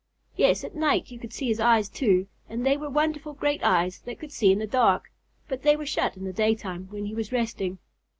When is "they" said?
2.65-2.75, 5.61-5.75